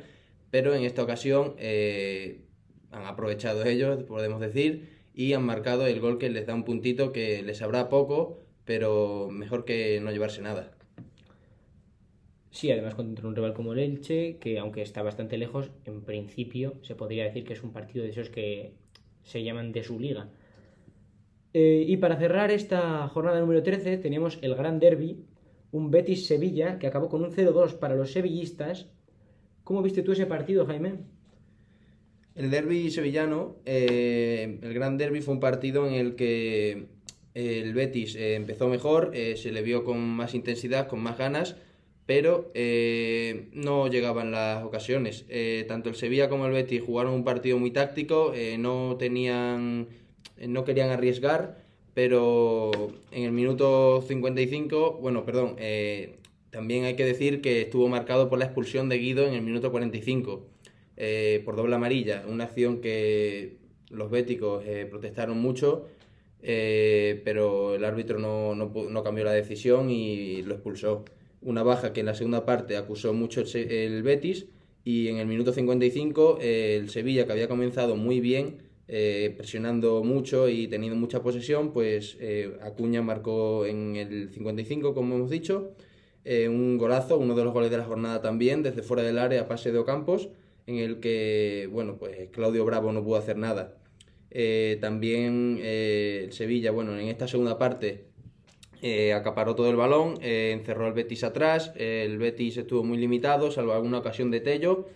pero 0.52 0.76
en 0.76 0.84
esta 0.84 1.04
ocasión 1.04 1.56
han 2.92 3.06
aprovechado 3.06 3.64
ellos, 3.64 4.04
podemos 4.04 4.42
decir, 4.42 4.97
y 5.18 5.34
han 5.34 5.44
marcado 5.44 5.88
el 5.88 6.00
gol 6.00 6.20
que 6.20 6.30
les 6.30 6.46
da 6.46 6.54
un 6.54 6.64
puntito 6.64 7.12
que 7.12 7.42
les 7.42 7.58
sabrá 7.58 7.90
poco, 7.90 8.38
pero 8.66 9.30
mejor 9.32 9.66
que 9.66 10.00
no 10.00 10.12
llevarse 10.12 10.44
nada. 10.44 10.78
Sí, 12.52 12.70
además 12.70 12.94
contra 12.94 13.28
un 13.28 13.36
rival 13.36 13.56
como 13.56 13.74
el 13.74 13.80
Elche, 13.80 14.38
que 14.38 14.60
aunque 14.60 14.84
está 14.84 15.02
bastante 15.02 15.40
lejos, 15.40 15.72
en 15.86 16.04
principio 16.04 16.76
se 16.84 16.94
podría 16.94 17.24
decir 17.24 17.46
que 17.46 17.54
es 17.54 17.64
un 17.64 17.74
partido 17.74 18.04
de 18.06 18.12
esos 18.12 18.30
que 18.30 18.76
se 19.24 19.44
llaman 19.44 19.72
de 19.72 19.84
su 19.84 20.00
liga. 20.00 20.30
Eh, 21.52 21.84
y 21.88 21.98
para 21.98 22.18
cerrar 22.18 22.52
esta 22.52 23.08
jornada 23.08 23.40
número 23.40 23.64
13 23.64 23.98
tenemos 23.98 24.38
el 24.44 24.54
gran 24.54 24.78
derby, 24.78 25.26
un 25.72 25.90
Betis-Sevilla, 25.90 26.78
que 26.78 26.86
acabó 26.86 27.10
con 27.10 27.24
un 27.24 27.32
0-2 27.32 27.80
para 27.80 27.96
los 27.96 28.12
sevillistas. 28.12 28.92
¿Cómo 29.64 29.82
viste 29.82 30.04
tú 30.04 30.12
ese 30.12 30.28
partido, 30.28 30.68
Jaime? 30.68 31.17
El 32.38 32.52
derby 32.52 32.92
sevillano, 32.92 33.56
eh, 33.66 34.60
el 34.62 34.74
gran 34.76 35.00
derby 35.00 35.22
fue 35.22 35.34
un 35.34 35.40
partido 35.40 35.88
en 35.88 35.96
el 35.96 36.16
que 36.16 36.86
el 37.34 37.74
Betis 37.74 38.16
eh, 38.16 38.36
empezó 38.36 38.68
mejor, 38.68 39.10
eh, 39.16 39.36
se 39.38 39.52
le 39.52 39.64
vio 39.64 39.84
con 39.84 40.00
más 40.00 40.36
intensidad, 40.36 40.88
con 40.88 41.00
más 41.00 41.18
ganas, 41.18 41.56
pero 42.06 42.52
eh, 42.54 43.50
no 43.54 43.88
llegaban 43.88 44.30
las 44.30 44.64
ocasiones. 44.64 45.26
Eh, 45.30 45.66
tanto 45.68 45.90
el 45.90 45.96
Sevilla 45.96 46.30
como 46.30 46.46
el 46.46 46.52
Betis 46.52 46.84
jugaron 46.86 47.14
un 47.14 47.24
partido 47.24 47.58
muy 47.58 47.72
táctico, 47.72 48.34
eh, 48.36 48.60
no 48.60 48.98
tenían, 49.00 49.88
eh, 50.38 50.48
no 50.48 50.64
querían 50.64 50.92
arriesgar, 50.92 51.64
pero 51.96 52.72
en 53.12 53.24
el 53.24 53.32
minuto 53.32 54.04
55, 54.08 55.00
bueno, 55.02 55.26
perdón, 55.26 55.56
eh, 55.58 56.18
también 56.52 56.84
hay 56.86 56.96
que 56.96 57.04
decir 57.04 57.42
que 57.42 57.62
estuvo 57.62 57.88
marcado 57.88 58.30
por 58.30 58.38
la 58.38 58.46
expulsión 58.46 58.90
de 58.90 59.00
Guido 59.00 59.28
en 59.28 59.34
el 59.34 59.42
minuto 59.42 59.72
45 59.72 60.57
eh, 60.98 61.42
por 61.46 61.56
doble 61.56 61.76
amarilla, 61.76 62.26
una 62.28 62.46
acción 62.46 62.82
que 62.82 63.58
los 63.90 64.12
béticos 64.12 64.64
eh, 64.66 64.86
protestaron 64.90 65.38
mucho, 65.40 65.88
eh, 66.42 67.22
pero 67.24 67.76
el 67.76 67.86
árbitro 67.86 68.20
no, 68.20 68.56
no 68.56 68.72
no 68.90 69.04
cambió 69.04 69.24
la 69.24 69.32
decisión 69.32 69.90
y 69.90 70.42
lo 70.44 70.56
expulsó. 70.56 71.06
Una 71.42 71.64
baja 71.64 71.94
que 71.94 72.00
en 72.00 72.08
la 72.08 72.16
segunda 72.16 72.46
parte 72.46 72.78
acusó 72.78 73.14
mucho 73.14 73.44
el, 73.54 74.04
Betis 74.04 74.48
y 74.84 75.08
en 75.08 75.18
el 75.18 75.28
minuto 75.28 75.54
55 75.54 76.40
eh, 76.42 76.78
el 76.80 76.90
Sevilla, 76.90 77.26
que 77.26 77.32
había 77.32 77.48
comenzado 77.48 77.96
muy 77.96 78.20
bien, 78.20 78.64
eh, 78.88 79.34
presionando 79.38 80.04
mucho 80.04 80.50
y 80.50 80.68
teniendo 80.68 80.98
mucha 80.98 81.22
posesión, 81.22 81.74
pues 81.74 82.18
eh, 82.20 82.58
Acuña 82.62 83.02
marcó 83.02 83.66
en 83.66 83.96
el 83.96 84.30
55, 84.32 84.94
como 84.94 85.16
hemos 85.16 85.30
dicho, 85.30 85.74
un 86.26 86.78
golazo, 86.78 87.18
uno 87.18 87.36
de 87.36 87.46
los 87.46 87.54
goles 87.54 87.72
de 87.72 87.78
la 87.78 87.86
jornada 87.86 88.22
también, 88.22 88.62
desde 88.62 88.82
fuera 88.84 89.02
del 89.02 89.18
área, 89.18 89.48
pase 89.48 89.72
de 89.72 89.78
Ocampos, 89.78 90.28
en 90.68 90.78
el 90.78 91.00
que, 91.00 91.68
bueno, 91.72 91.98
pues 91.98 92.30
Claudio 92.32 92.64
Bravo 92.66 92.92
no 92.92 93.04
pudo 93.04 93.18
hacer 93.18 93.38
nada. 93.38 93.78
Eh, 94.30 94.78
también 94.82 95.60
eh, 95.62 96.28
Sevilla, 96.32 96.72
bueno, 96.72 96.98
en 97.00 97.08
esta 97.08 97.28
segunda 97.28 97.58
parte 97.58 98.08
eh, 98.82 99.14
acaparó 99.14 99.56
todo 99.56 99.70
el 99.72 99.76
balón, 99.76 100.16
eh, 100.22 100.52
encerró 100.54 100.86
al 100.86 100.94
Betis 100.94 101.24
atrás, 101.24 101.72
el 101.76 102.20
Betis 102.20 102.58
estuvo 102.58 102.84
muy 102.84 102.98
limitado, 103.00 103.50
salvo 103.50 103.74
alguna 103.74 103.98
ocasión 103.98 104.30
de 104.30 104.40
Tello, 104.40 104.88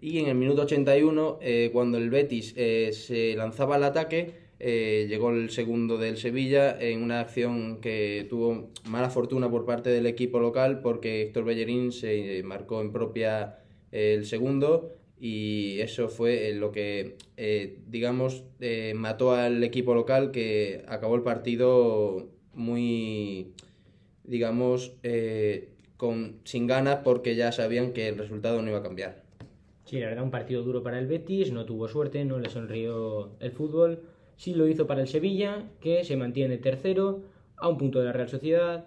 y 0.00 0.18
en 0.20 0.28
el 0.28 0.36
minuto 0.36 0.62
81, 0.62 1.38
eh, 1.42 1.70
cuando 1.72 1.98
el 1.98 2.10
Betis 2.10 2.54
se 2.54 3.34
lanzaba 3.36 3.76
al 3.76 3.84
ataque, 3.84 4.44
llegó 4.60 5.30
el 5.30 5.50
segundo 5.50 5.98
del 5.98 6.16
Sevilla 6.16 6.78
en 6.80 7.02
una 7.02 7.20
acción 7.20 7.80
que 7.80 8.26
tuvo 8.30 8.70
mala 8.84 9.10
fortuna 9.10 9.50
por 9.50 9.66
parte 9.66 9.90
del 9.90 10.06
equipo 10.06 10.38
local 10.38 10.80
porque 10.80 11.22
Héctor 11.22 11.44
Bellerín 11.44 11.92
se 11.92 12.42
marcó 12.44 12.80
en 12.80 12.92
propia 12.92 13.58
el 13.90 14.24
segundo 14.24 14.92
y 15.18 15.80
eso 15.80 16.08
fue 16.08 16.48
eh, 16.48 16.54
lo 16.54 16.72
que, 16.72 17.16
eh, 17.36 17.78
digamos, 17.86 18.44
eh, 18.60 18.92
mató 18.94 19.32
al 19.32 19.62
equipo 19.62 19.94
local 19.94 20.30
que 20.30 20.84
acabó 20.88 21.14
el 21.14 21.22
partido 21.22 22.28
muy, 22.52 23.52
digamos, 24.24 24.96
con, 25.96 26.40
sin 26.44 26.66
ganas 26.66 27.00
porque 27.04 27.36
ya 27.36 27.52
sabían 27.52 27.92
que 27.92 28.08
el 28.08 28.18
resultado 28.18 28.60
no 28.60 28.68
iba 28.68 28.78
a 28.78 28.82
cambiar. 28.82 29.22
Sí, 29.84 30.00
la 30.00 30.06
verdad, 30.06 30.24
un 30.24 30.30
partido 30.30 30.62
duro 30.62 30.82
para 30.82 30.98
el 30.98 31.06
Betis, 31.06 31.52
no 31.52 31.64
tuvo 31.64 31.88
suerte, 31.88 32.24
no 32.24 32.38
le 32.38 32.48
sonrió 32.48 33.36
el 33.40 33.52
fútbol. 33.52 34.02
sí 34.36 34.54
lo 34.54 34.66
hizo 34.66 34.86
para 34.86 35.02
el 35.02 35.08
Sevilla, 35.08 35.70
que 35.80 36.04
se 36.04 36.16
mantiene 36.16 36.58
tercero, 36.58 37.22
a 37.56 37.68
un 37.68 37.78
punto 37.78 38.00
de 38.00 38.06
la 38.06 38.12
Real 38.12 38.28
Sociedad, 38.28 38.86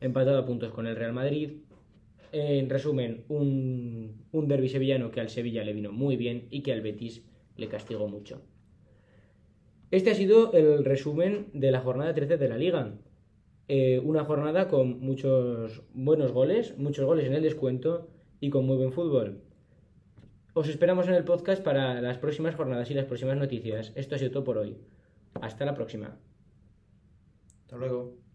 empatado 0.00 0.38
a 0.38 0.46
puntos 0.46 0.72
con 0.72 0.86
el 0.86 0.96
Real 0.96 1.12
Madrid. 1.12 1.50
En 2.32 2.68
resumen, 2.68 3.24
un, 3.28 4.26
un 4.32 4.48
derbi 4.48 4.68
sevillano 4.68 5.10
que 5.10 5.20
al 5.20 5.30
Sevilla 5.30 5.64
le 5.64 5.72
vino 5.72 5.92
muy 5.92 6.16
bien 6.16 6.48
y 6.50 6.62
que 6.62 6.72
al 6.72 6.82
Betis 6.82 7.22
le 7.56 7.68
castigó 7.68 8.08
mucho. 8.08 8.42
Este 9.90 10.10
ha 10.10 10.14
sido 10.14 10.52
el 10.52 10.84
resumen 10.84 11.46
de 11.52 11.70
la 11.70 11.80
jornada 11.80 12.12
13 12.12 12.38
de 12.38 12.48
la 12.48 12.58
liga. 12.58 12.92
Eh, 13.68 14.00
una 14.02 14.24
jornada 14.24 14.68
con 14.68 15.00
muchos 15.00 15.82
buenos 15.94 16.32
goles, 16.32 16.76
muchos 16.76 17.04
goles 17.04 17.26
en 17.26 17.34
el 17.34 17.42
descuento 17.42 18.08
y 18.40 18.50
con 18.50 18.66
muy 18.66 18.76
buen 18.76 18.92
fútbol. 18.92 19.42
Os 20.54 20.68
esperamos 20.68 21.06
en 21.08 21.14
el 21.14 21.24
podcast 21.24 21.62
para 21.62 22.00
las 22.00 22.18
próximas 22.18 22.54
jornadas 22.54 22.90
y 22.90 22.94
las 22.94 23.04
próximas 23.04 23.36
noticias. 23.36 23.92
Esto 23.94 24.14
ha 24.14 24.18
sido 24.18 24.30
todo 24.30 24.44
por 24.44 24.58
hoy. 24.58 24.76
Hasta 25.40 25.64
la 25.64 25.74
próxima. 25.74 26.16
Hasta 27.64 27.76
luego. 27.76 28.25